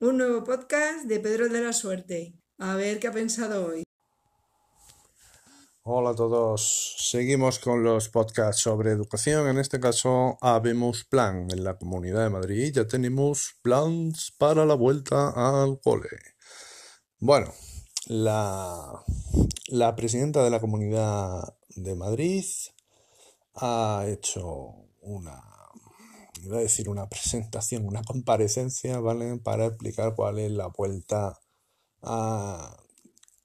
[0.00, 2.32] Un nuevo podcast de Pedro de la Suerte.
[2.58, 3.82] A ver qué ha pensado hoy.
[5.82, 6.94] Hola a todos.
[7.10, 9.48] Seguimos con los podcasts sobre educación.
[9.48, 12.72] En este caso, habemos plan en la Comunidad de Madrid.
[12.72, 16.10] Ya tenemos plans para la vuelta al cole.
[17.18, 17.52] Bueno,
[18.06, 19.04] la,
[19.66, 22.44] la presidenta de la Comunidad de Madrid
[23.56, 25.42] ha hecho una,
[26.42, 29.38] iba a decir una presentación, una comparecencia, ¿vale?
[29.38, 31.38] Para explicar cuál es la vuelta
[32.02, 32.76] a,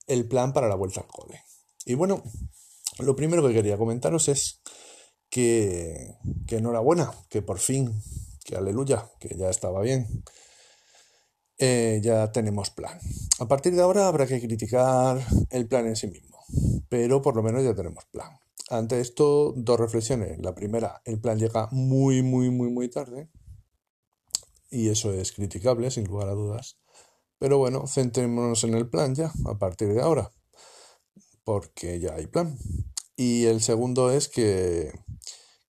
[0.08, 1.44] el plan para la vuelta al cole.
[1.86, 2.24] Y bueno,
[3.00, 4.62] lo primero que quería comentaros es
[5.30, 6.16] que,
[6.48, 8.02] que enhorabuena, que por fin,
[8.44, 10.24] que aleluya, que ya estaba bien.
[11.58, 13.00] Eh, ya tenemos plan.
[13.40, 16.38] A partir de ahora habrá que criticar el plan en sí mismo,
[16.90, 18.40] pero por lo menos ya tenemos plan.
[18.74, 20.40] Ante esto, dos reflexiones.
[20.40, 23.30] La primera, el plan llega muy, muy, muy, muy tarde.
[24.70, 26.80] Y eso es criticable, sin lugar a dudas.
[27.40, 30.32] Pero bueno, centrémonos en el plan ya, a partir de ahora
[31.44, 32.58] porque ya hay plan.
[33.16, 34.92] Y el segundo es que,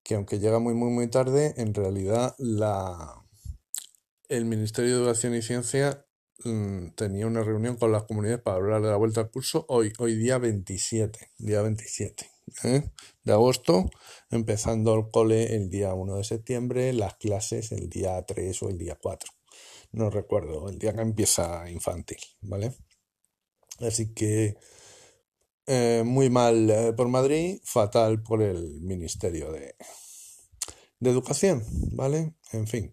[0.02, 2.34] que aunque llega muy, muy, muy tarde, en realidad
[4.28, 6.06] el Ministerio de Educación y Ciencia
[6.44, 9.92] mm, tenía una reunión con las comunidades para hablar de la vuelta al curso hoy,
[9.98, 12.33] hoy día 27, día 27
[12.64, 12.90] ¿eh?
[13.22, 13.90] de agosto,
[14.30, 18.78] empezando el cole el día 1 de septiembre, las clases el día 3 o el
[18.78, 19.30] día 4.
[19.92, 22.74] No recuerdo, el día que empieza infantil, ¿vale?
[23.80, 24.56] Así que
[25.66, 29.76] eh, muy mal eh, por Madrid, fatal por el Ministerio de,
[31.00, 32.34] de Educación, ¿vale?
[32.52, 32.92] En fin.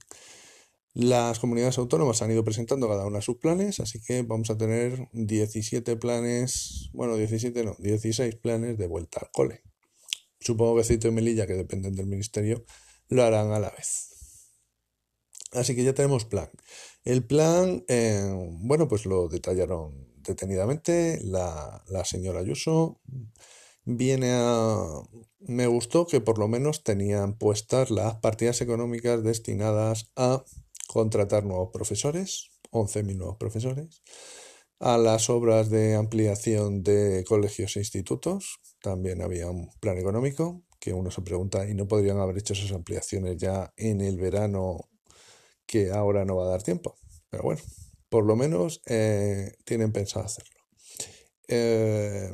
[0.93, 5.07] Las comunidades autónomas han ido presentando cada una sus planes, así que vamos a tener
[5.13, 9.63] 17 planes, bueno, 17 no, 16 planes de vuelta al cole.
[10.41, 12.65] Supongo que Cito y Melilla, que dependen del ministerio,
[13.07, 14.09] lo harán a la vez.
[15.53, 16.49] Así que ya tenemos plan.
[17.05, 22.99] El plan, eh, bueno, pues lo detallaron detenidamente la, la señora Ayuso.
[23.85, 24.77] Viene a...
[25.39, 30.43] Me gustó que por lo menos tenían puestas las partidas económicas destinadas a
[30.91, 34.01] contratar nuevos profesores, 11.000 nuevos profesores,
[34.79, 40.91] a las obras de ampliación de colegios e institutos, también había un plan económico, que
[40.91, 44.89] uno se pregunta, ¿y no podrían haber hecho esas ampliaciones ya en el verano
[45.65, 46.97] que ahora no va a dar tiempo?
[47.29, 47.61] Pero bueno,
[48.09, 50.59] por lo menos eh, tienen pensado hacerlo.
[51.47, 52.33] Eh,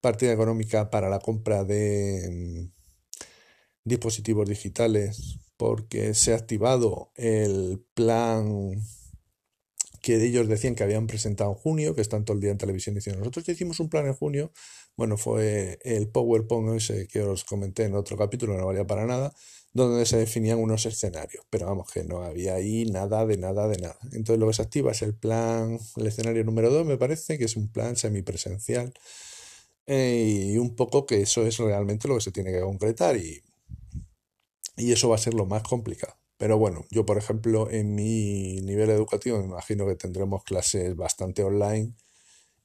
[0.00, 2.72] partida económica para la compra de mm,
[3.82, 8.80] dispositivos digitales porque se ha activado el plan
[10.06, 12.94] que ellos decían que habían presentado en junio, que están todo el día en televisión
[12.94, 14.52] diciendo, nosotros hicimos un plan en junio,
[14.96, 16.80] bueno, fue el PowerPoint
[17.10, 19.34] que os comenté en otro capítulo, no valía para nada,
[19.72, 23.78] donde se definían unos escenarios, pero vamos, que no había ahí nada de nada de
[23.78, 23.98] nada.
[24.12, 27.44] Entonces lo que se activa es el plan, el escenario número 2 me parece, que
[27.44, 28.94] es un plan semipresencial,
[29.86, 33.42] eh, y un poco que eso es realmente lo que se tiene que concretar y,
[34.76, 36.14] y eso va a ser lo más complicado.
[36.38, 41.42] Pero bueno, yo por ejemplo en mi nivel educativo me imagino que tendremos clases bastante
[41.42, 41.94] online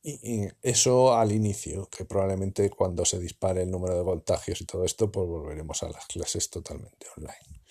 [0.04, 4.84] y, eso al inicio, que probablemente cuando se dispare el número de contagios y todo
[4.84, 7.62] esto, pues volveremos a las clases totalmente online.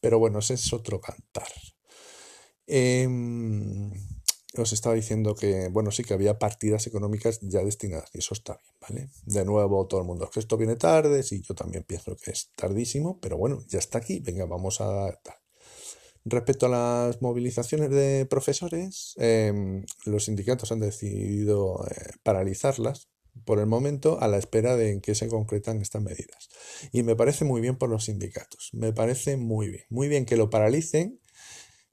[0.00, 1.48] Pero bueno, ese es otro cantar.
[2.66, 3.90] Em,
[4.56, 8.58] os estaba diciendo que, bueno, sí que había partidas económicas ya destinadas, y eso está
[8.58, 9.10] bien, ¿vale?
[9.24, 12.32] De nuevo, todo el mundo, es que esto viene tarde, sí, yo también pienso que
[12.32, 15.18] es tardísimo, pero bueno, ya está aquí, venga, vamos a
[16.24, 23.08] Respecto a las movilizaciones de profesores, em, los sindicatos han decidido eh, paralizarlas
[23.44, 26.50] por el momento a la espera de que se concretan estas medidas.
[26.92, 29.84] Y me parece muy bien por los sindicatos, me parece muy bien.
[29.88, 31.20] Muy bien que lo paralicen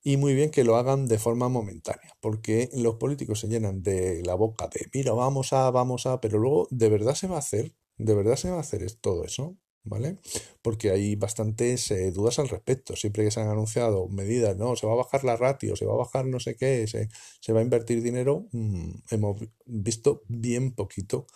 [0.07, 4.23] y muy bien que lo hagan de forma momentánea, porque los políticos se llenan de
[4.23, 7.40] la boca de, mira, vamos a, vamos a, pero luego, ¿de verdad se va a
[7.40, 7.75] hacer?
[7.97, 9.57] ¿De verdad se va a hacer todo eso?
[9.84, 10.17] ¿vale?
[10.62, 12.96] Porque hay bastantes eh, dudas al respecto.
[12.96, 15.94] Siempre que se han anunciado medidas, no, se va a bajar la ratio, se va
[15.94, 17.09] a bajar no sé qué, se,
[17.41, 21.28] se va a invertir dinero, mm, hemos visto bien poquito,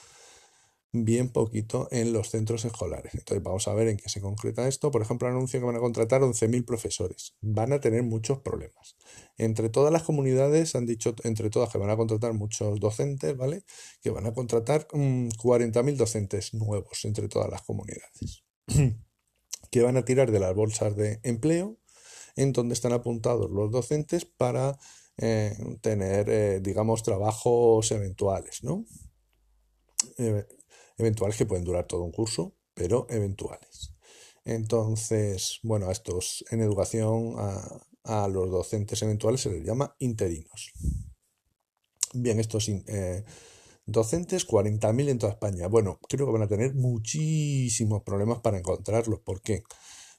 [0.94, 3.14] bien poquito en los centros escolares.
[3.14, 4.92] Entonces vamos a ver en qué se concreta esto.
[4.92, 7.36] Por ejemplo, anuncio que van a contratar 11.000 profesores.
[7.42, 8.98] Van a tener muchos problemas.
[9.38, 13.64] Entre todas las comunidades han dicho, entre todas, que van a contratar muchos docentes, ¿vale?
[14.02, 18.44] Que van a contratar 40.000 mm, docentes nuevos entre todas las comunidades.
[19.72, 21.78] que van a tirar de las bolsas de empleo
[22.36, 24.78] en donde están apuntados los docentes para
[25.18, 28.86] eh, tener, eh, digamos, trabajos eventuales, ¿no?
[30.18, 30.46] Eh,
[31.02, 33.94] eventuales que pueden durar todo un curso, pero eventuales.
[34.46, 37.36] Entonces, bueno, a estos en educación,
[38.04, 40.72] a los docentes eventuales se les llama interinos.
[42.14, 43.24] Bien, estos eh,
[43.86, 45.68] docentes, 40.000 en toda España.
[45.68, 49.20] Bueno, creo que van a tener muchísimos problemas para encontrarlos.
[49.22, 49.64] ¿Por qué?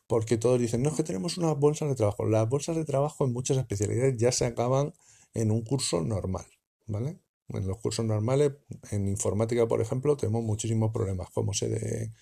[0.06, 2.24] Porque todos dicen, no es que tenemos unas bolsas de trabajo.
[2.24, 4.94] Las bolsas de trabajo en muchas especialidades ya se acaban
[5.34, 6.46] en un curso normal,
[6.86, 7.20] ¿vale?
[7.48, 8.52] En los cursos normales,
[8.90, 11.30] en informática, por ejemplo, tenemos muchísimos problemas.
[11.30, 12.12] Como se de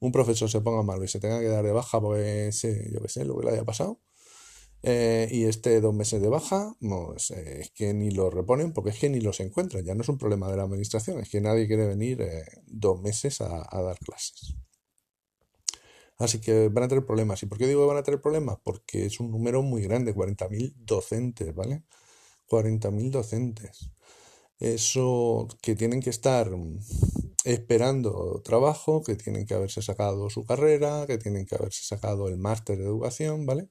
[0.00, 2.50] un profesor se ponga malo y se tenga que dar de baja porque,
[2.92, 4.00] yo qué sé, lo que le haya pasado,
[4.82, 8.90] eh, y este dos meses de baja, pues, eh, es que ni lo reponen porque
[8.90, 9.84] es que ni los encuentran.
[9.84, 13.00] Ya no es un problema de la administración, es que nadie quiere venir eh, dos
[13.00, 14.54] meses a, dar clases.
[16.18, 17.42] Así que van a tener problemas.
[17.42, 18.58] ¿Y por qué digo que van a tener problemas?
[18.62, 21.82] Porque es un número muy grande, 40.000 docentes, ¿vale?
[22.48, 23.90] 40.000 docentes.
[24.60, 26.50] Eso que tienen que estar
[27.44, 32.38] esperando trabajo, que tienen que haberse sacado su carrera, que tienen que haberse sacado el
[32.38, 33.68] máster de educación, ¿vale?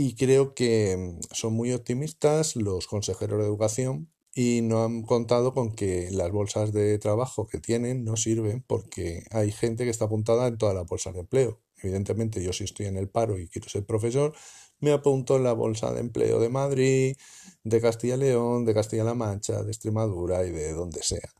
[0.00, 5.52] y creo que mm, son muy optimistas los consejeros de educación y no han contado
[5.52, 10.04] con que las bolsas de trabajo que tienen no sirven porque hay gente que está
[10.04, 11.60] apuntada en todas las bolsas de empleo.
[11.82, 14.34] Evidentemente yo si estoy en el paro y quiero ser profesor,
[14.80, 17.16] me apunto en la bolsa de empleo de Madrid,
[17.64, 21.32] de Castilla y León, de Castilla-La Mancha, de Extremadura y de donde sea.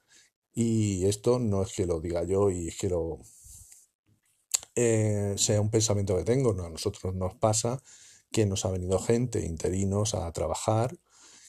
[0.53, 3.19] Y esto no es que lo diga yo y es que lo
[4.75, 7.83] eh, sea un pensamiento que tengo, no, a nosotros nos pasa
[8.31, 10.97] que nos ha venido gente, interinos, a trabajar,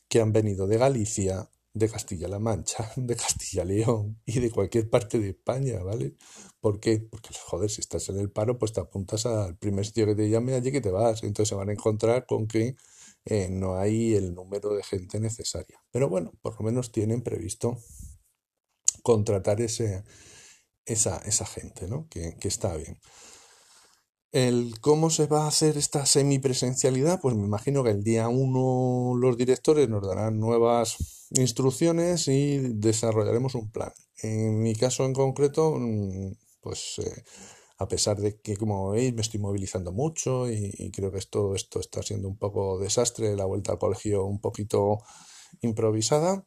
[0.08, 5.30] que han venido de Galicia, de Castilla-La Mancha, de Castilla-León y de cualquier parte de
[5.30, 6.16] España, ¿vale?
[6.60, 7.00] ¿Por qué?
[7.00, 10.30] Porque, joder, si estás en el paro, pues te apuntas al primer sitio que te
[10.30, 11.24] llame allí que te vas.
[11.24, 12.76] Entonces se van a encontrar con que
[13.26, 15.80] eh, no hay el número de gente necesaria.
[15.92, 17.78] Pero bueno, por lo menos tienen previsto
[19.04, 20.04] contratar ese,
[20.86, 22.08] esa, esa gente, ¿no?
[22.10, 23.00] Que, que está bien.
[24.32, 29.16] El cómo se va a hacer esta semipresencialidad, pues me imagino que el día 1
[29.18, 33.92] los directores nos darán nuevas instrucciones y desarrollaremos un plan.
[34.22, 37.24] En mi caso en concreto, mm, pues eh,
[37.80, 41.80] a pesar de que, como veis, me estoy movilizando mucho y, creo que todo esto
[41.80, 45.00] está siendo un poco desastre, la vuelta al colegio un poquito
[45.62, 46.46] improvisada,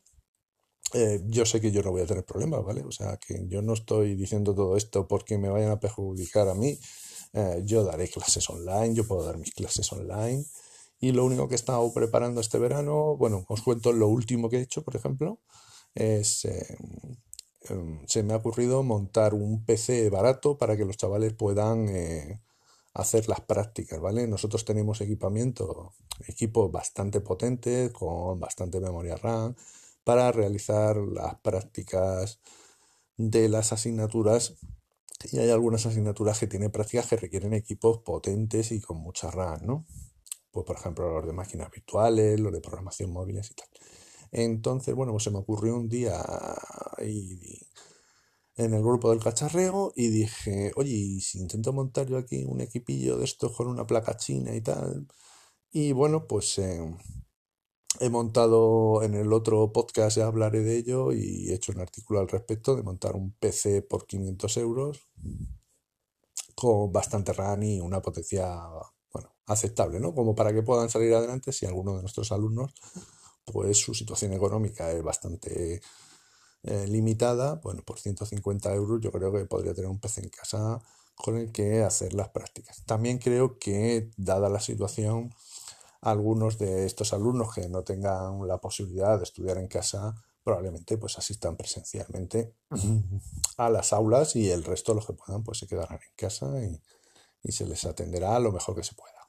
[0.94, 2.82] eh, yo sé que yo no voy a tener problemas, ¿vale?
[2.82, 6.54] O sea, que yo no estoy diciendo todo esto porque me vayan a perjudicar a
[6.54, 6.78] mí
[7.32, 10.44] eh, yo daré clases online, yo puedo dar mis clases online.
[11.00, 14.58] Y lo único que he estado preparando este verano, bueno, os cuento lo último que
[14.58, 15.40] he hecho, por ejemplo,
[15.94, 16.44] es...
[16.44, 16.76] Eh,
[17.70, 22.40] em, se me ha ocurrido montar un PC barato para que los chavales puedan eh,
[22.94, 24.26] hacer las prácticas, ¿vale?
[24.26, 25.94] Nosotros tenemos equipamiento,
[26.26, 29.54] equipos bastante potentes, con bastante memoria RAM,
[30.04, 32.40] para realizar las prácticas
[33.16, 34.54] de las asignaturas
[35.30, 39.60] y hay algunas asignaturas que tienen prácticas que requieren equipos potentes y con mucha RAM,
[39.64, 39.86] ¿no?
[40.50, 43.68] Pues por ejemplo los de máquinas virtuales, los de programación móviles y tal.
[44.32, 46.22] Entonces, bueno, pues se me ocurrió un día
[48.56, 53.18] en el grupo del cacharreo y dije, oye, si intento montar yo aquí un equipillo
[53.18, 55.06] de estos con una placa china y tal?
[55.72, 56.80] Y bueno, pues eh,
[58.02, 62.18] He montado en el otro podcast, ya hablaré de ello y he hecho un artículo
[62.18, 65.06] al respecto de montar un PC por 500 euros
[66.56, 68.58] con bastante RAM y una potencia
[69.12, 70.16] bueno, aceptable, ¿no?
[70.16, 72.74] Como para que puedan salir adelante si alguno de nuestros alumnos,
[73.44, 75.80] pues su situación económica es bastante
[76.64, 80.82] eh, limitada, bueno, por 150 euros yo creo que podría tener un PC en casa
[81.14, 82.82] con el que hacer las prácticas.
[82.84, 85.32] También creo que, dada la situación,
[86.02, 91.16] algunos de estos alumnos que no tengan la posibilidad de estudiar en casa probablemente pues
[91.16, 92.54] asistan presencialmente
[93.56, 96.80] a las aulas y el resto los que puedan pues se quedarán en casa y,
[97.50, 99.28] se les atenderá lo mejor que se pueda.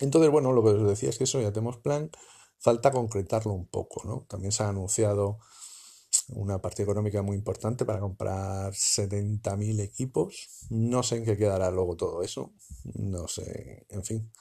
[0.00, 2.10] Entonces, bueno, lo que os decía es que eso ya tenemos plan,
[2.58, 4.26] falta concretarlo un poco, ¿no?
[4.28, 5.38] También se ha anunciado
[6.28, 10.66] una partida económica muy importante para comprar 70.000 equipos.
[10.68, 12.52] No sé en qué quedará luego todo eso,
[12.94, 14.32] no sé, en fin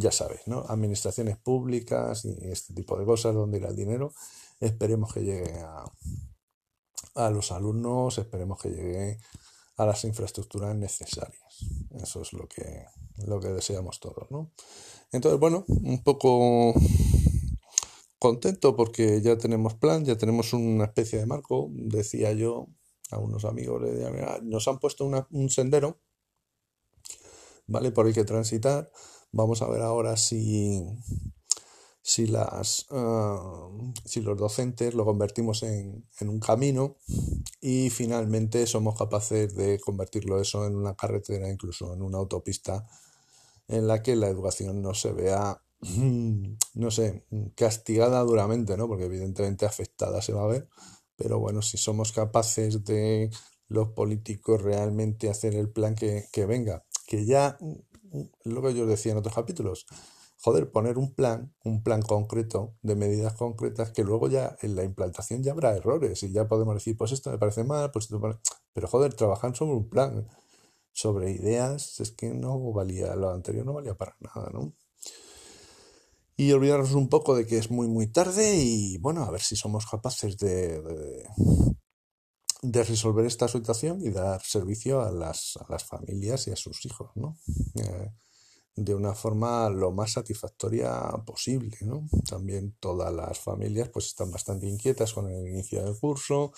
[0.00, 0.64] ya sabes, ¿no?
[0.68, 4.12] Administraciones públicas y este tipo de cosas, donde irá el dinero.
[4.58, 5.60] Esperemos que llegue
[7.14, 9.18] a, los alumnos, esperemos que llegue
[9.76, 11.66] a las infraestructuras necesarias.
[12.02, 12.86] Eso es lo que,
[13.26, 14.52] lo que deseamos todos, ¿no?
[15.12, 16.72] Entonces, bueno, un poco
[18.18, 21.68] contento porque ya tenemos plan, ya tenemos una especie de marco.
[21.72, 22.68] Decía yo
[23.10, 23.82] a unos amigos,
[24.42, 26.00] nos han puesto un sendero,
[27.66, 27.90] ¿vale?
[27.90, 28.90] Por el que transitar
[29.32, 30.82] Vamos a ver ahora si,
[32.02, 33.68] si, las, ah,
[34.04, 36.96] si los docentes lo convertimos en, un camino
[37.60, 42.86] y finalmente somos capaces de convertirlo eso en una carretera, incluso en una autopista
[43.68, 45.62] en la que la educación no se vea,
[46.74, 48.88] no sé, castigada duramente, ¿no?
[48.88, 50.68] Porque evidentemente afectada se va a ver,
[51.14, 53.30] pero bueno, si somos capaces de
[53.68, 57.56] los políticos realmente hacer el plan que, que venga, que ya,
[58.44, 59.86] lo que yo decía en otros capítulos,
[60.42, 64.84] joder, poner un plan, un plan concreto de medidas concretas que luego ya en la
[64.84, 68.16] implantación ya habrá errores y ya podemos decir, pues esto me parece mal, pues esto
[68.16, 68.40] me parece...
[68.72, 70.28] Pero joder, trabajar sobre un plan,
[70.92, 74.72] sobre ideas, es que no valía, lo anterior no valía para nada, ¿no?
[76.36, 79.56] Y olvidarnos un poco de que es muy, muy tarde y bueno, a ver si
[79.56, 81.28] somos capaces de, de,
[82.62, 87.10] resolver esta situación y dar servicio a las, a las familias y a sus hijos,
[87.14, 87.36] ¿no?
[87.76, 88.10] Eh,
[88.76, 90.92] de una forma lo más satisfactoria
[91.26, 92.06] posible, ¿no?
[92.28, 96.52] También todas las familias pues están bastante inquietas con el inicio del curso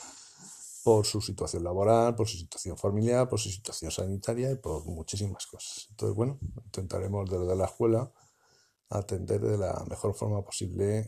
[0.85, 5.47] por su situación laboral, por su situación familiar, por su situación sanitaria y por muchísimas
[5.47, 5.87] cosas.
[5.91, 8.13] Entonces, bueno, intentaremos desde la escuela
[8.91, 11.07] atender de la mejor forma posible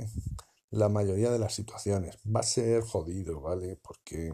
[0.70, 2.18] la mayoría de las situaciones.
[2.24, 3.76] Va a ser jodido, ¿vale?
[3.76, 4.32] Porque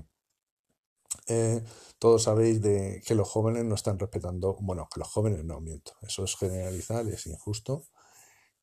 [1.26, 1.62] eh,
[1.98, 5.92] todos sabéis de que los jóvenes no están respetando, bueno, que los jóvenes no, miento,
[6.02, 7.84] eso es generalizar, es injusto,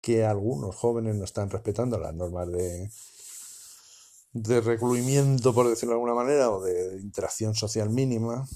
[0.01, 2.89] que algunos jóvenes no están respetando las normas de,
[4.33, 8.47] de recluimiento, por decirlo de alguna manera, o de interacción social mínima.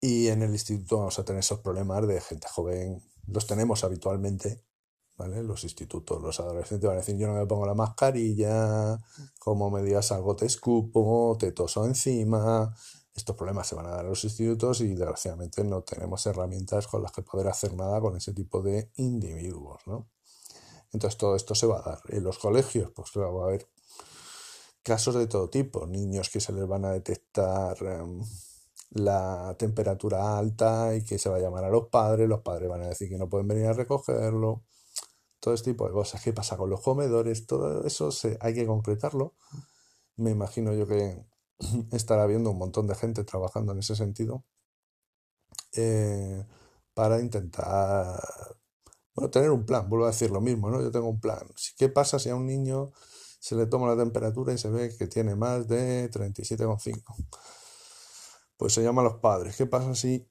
[0.00, 4.62] Y en el instituto vamos a tener esos problemas de gente joven, los tenemos habitualmente,
[5.18, 8.98] Los institutos, los adolescentes van a decir, yo no me pongo la mascarilla,
[9.40, 12.72] como me digas algo te escupo, te toso encima.
[13.12, 17.02] Estos problemas se van a dar en los institutos y desgraciadamente no tenemos herramientas con
[17.02, 20.08] las que poder hacer nada con ese tipo de individuos, ¿no?
[20.92, 22.00] Entonces todo esto se va a dar.
[22.08, 23.68] En los colegios, pues va a haber
[24.84, 28.22] casos de todo tipo, niños que se les van a detectar em,
[28.90, 32.82] la temperatura alta y que se va a llamar a los padres, los padres van
[32.82, 34.62] a decir que no pueden venir a recogerlo,
[35.40, 36.22] todo este tipo de cosas.
[36.22, 37.46] ¿Qué pasa con los comedores?
[37.46, 39.34] Todo eso se, hay que concretarlo.
[40.16, 41.24] Me imagino yo que
[41.92, 44.44] estará habiendo un montón de gente trabajando en ese sentido
[45.74, 46.44] eh,
[46.94, 48.20] para intentar
[49.14, 49.88] bueno, tener un plan.
[49.88, 50.82] Vuelvo a decir lo mismo, ¿no?
[50.82, 51.46] Yo tengo un plan.
[51.76, 52.92] ¿Qué pasa si a un niño
[53.40, 57.14] se le toma la temperatura y se ve que tiene más de 37,5?
[58.56, 59.56] Pues se llama a los padres.
[59.56, 60.28] ¿Qué pasa si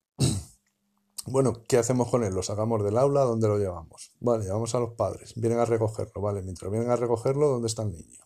[1.28, 2.34] bueno, ¿qué hacemos con él?
[2.34, 3.22] ¿Lo sacamos del aula?
[3.22, 4.12] ¿Dónde lo llevamos?
[4.20, 5.34] Vale, llevamos a los padres.
[5.36, 6.42] Vienen a recogerlo, vale.
[6.42, 8.24] Mientras vienen a recogerlo, ¿dónde está el niño?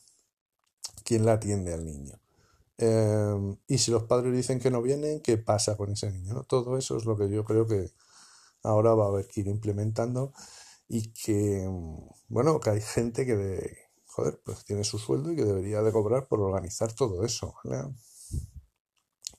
[1.03, 2.19] ¿Quién la atiende al niño?
[2.77, 6.43] Em, y si los padres dicen que no vienen, ¿qué pasa con ese niño?
[6.43, 7.91] Todo eso es lo que yo creo que
[8.63, 10.33] ahora va a haber que ir implementando
[10.87, 11.67] y que,
[12.27, 13.77] bueno, que hay gente que, de,
[14.07, 17.95] joder, pues tiene su sueldo y que debería de cobrar por organizar todo eso, ¿vale?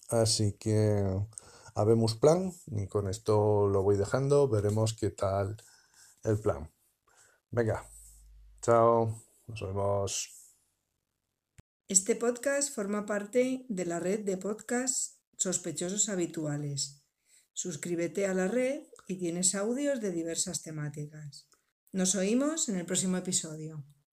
[0.08, 1.04] Así que
[1.74, 5.56] habemos plan y con esto lo voy dejando, veremos qué tal
[6.24, 6.70] el plan.
[7.50, 7.88] Venga,
[8.60, 10.42] chao, nos vemos.
[11.88, 17.02] Este podcast forma parte de la red de podcasts sospechosos habituales.
[17.52, 21.48] Suscríbete a la red y tienes audios de diversas temáticas.
[21.92, 23.84] Nos oímos en el próximo episodio.